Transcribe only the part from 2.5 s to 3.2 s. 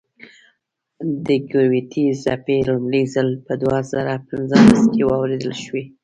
لومړی